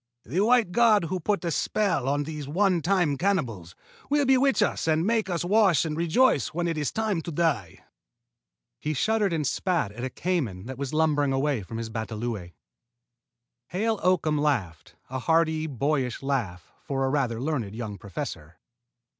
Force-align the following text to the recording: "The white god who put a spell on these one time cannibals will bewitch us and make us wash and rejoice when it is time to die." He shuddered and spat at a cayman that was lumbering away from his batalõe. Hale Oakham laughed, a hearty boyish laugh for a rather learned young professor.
"The 0.25 0.39
white 0.39 0.71
god 0.71 1.03
who 1.03 1.19
put 1.19 1.45
a 1.45 1.51
spell 1.51 2.09
on 2.09 2.23
these 2.23 2.47
one 2.47 2.81
time 2.81 3.17
cannibals 3.19 3.75
will 4.09 4.25
bewitch 4.25 4.63
us 4.63 4.87
and 4.87 5.05
make 5.05 5.29
us 5.29 5.45
wash 5.45 5.85
and 5.85 5.95
rejoice 5.95 6.47
when 6.47 6.67
it 6.67 6.75
is 6.75 6.91
time 6.91 7.21
to 7.21 7.31
die." 7.31 7.83
He 8.79 8.95
shuddered 8.95 9.31
and 9.31 9.45
spat 9.45 9.91
at 9.91 10.03
a 10.03 10.09
cayman 10.09 10.65
that 10.65 10.79
was 10.79 10.91
lumbering 10.91 11.33
away 11.33 11.61
from 11.61 11.77
his 11.77 11.91
batalõe. 11.91 12.53
Hale 13.67 13.99
Oakham 14.01 14.39
laughed, 14.39 14.95
a 15.11 15.19
hearty 15.19 15.67
boyish 15.67 16.23
laugh 16.23 16.71
for 16.81 17.05
a 17.05 17.09
rather 17.09 17.39
learned 17.39 17.75
young 17.75 17.99
professor. 17.99 18.57